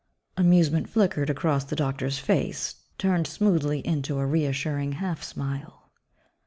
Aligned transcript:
Amusement 0.35 0.89
flickered 0.89 1.29
across 1.29 1.63
the 1.63 1.75
doctor's 1.75 2.17
face, 2.17 2.73
turned 2.97 3.27
smoothly 3.27 3.85
into 3.85 4.17
a 4.17 4.25
reassuring 4.25 4.93
half 4.93 5.21
smile. 5.21 5.91